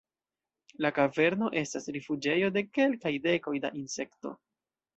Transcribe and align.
La 0.85 0.89
kaverno 0.95 1.49
estas 1.61 1.85
rifuĝejo 1.97 2.51
de 2.57 2.65
kelkaj 2.81 3.15
dekoj 3.29 3.57
da 3.69 3.75
insekto. 3.85 4.37